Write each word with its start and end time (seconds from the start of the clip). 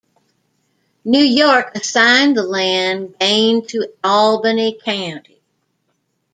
New 1.05 1.23
York 1.23 1.75
assigned 1.77 2.35
the 2.35 2.41
land 2.41 3.13
gained 3.19 3.69
to 3.69 3.93
Albany 4.03 4.79
County. 4.83 5.43